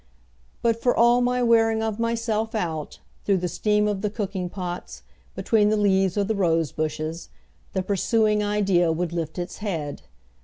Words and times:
But 0.63 0.81
for 0.81 0.95
all 0.95 1.21
my 1.21 1.43
wearing 1.43 1.83
of 1.83 1.99
myself 1.99 2.55
out, 2.55 2.97
through 3.23 3.37
the 3.37 3.47
steam 3.47 3.87
of 3.87 4.01
the 4.01 4.09
cooking 4.09 4.49
pots, 4.49 5.03
between 5.35 5.69
the 5.69 5.77
leaves 5.77 6.17
of 6.17 6.27
the 6.27 6.33
rose 6.33 6.71
bushes, 6.71 7.29
the 7.73 7.83
pursuing 7.83 8.43
idea 8.43 8.91
would 8.91 9.13
lift 9.13 9.37
its 9.37 9.57
head. 9.59 10.01